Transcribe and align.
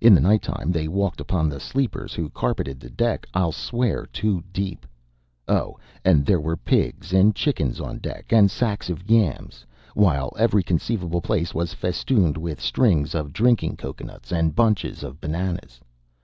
In 0.00 0.14
the 0.14 0.20
night 0.20 0.42
time 0.42 0.70
they 0.70 0.86
walked 0.86 1.20
upon 1.20 1.48
the 1.48 1.58
sleepers, 1.58 2.14
who 2.14 2.30
carpeted 2.30 2.78
the 2.78 2.88
deck, 2.88 3.26
I'll 3.34 3.50
swear, 3.50 4.06
two 4.06 4.44
deep. 4.52 4.86
Oh! 5.48 5.76
And 6.04 6.24
there 6.24 6.40
were 6.40 6.56
pigs 6.56 7.12
and 7.12 7.34
chickens 7.34 7.80
on 7.80 7.98
deck, 7.98 8.26
and 8.30 8.48
sacks 8.48 8.88
of 8.90 9.10
yams, 9.10 9.66
while 9.94 10.32
every 10.38 10.62
conceivable 10.62 11.20
place 11.20 11.52
was 11.52 11.74
festooned 11.74 12.36
with 12.36 12.60
strings 12.60 13.12
of 13.12 13.32
drinking 13.32 13.76
cocoanuts 13.76 14.30
and 14.30 14.54
bunches 14.54 15.02
of 15.02 15.20
bananas. 15.20 15.80